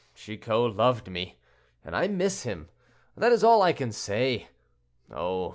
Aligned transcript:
"Chicot 0.15 0.75
loved 0.75 1.11
me, 1.11 1.37
and 1.85 1.95
I 1.95 2.07
miss 2.07 2.41
him; 2.41 2.69
that 3.15 3.31
is 3.31 3.43
all 3.43 3.61
I 3.61 3.71
can 3.71 3.91
say. 3.91 4.47
Oh! 5.11 5.49